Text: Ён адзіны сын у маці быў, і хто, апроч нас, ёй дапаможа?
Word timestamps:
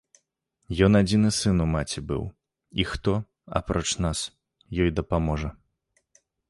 Ён 0.87 0.91
адзіны 0.99 1.29
сын 1.41 1.57
у 1.67 1.67
маці 1.75 1.99
быў, 2.13 2.23
і 2.83 2.89
хто, 2.93 3.13
апроч 3.61 3.87
нас, 4.09 4.27
ёй 4.81 4.89
дапаможа? 5.03 5.49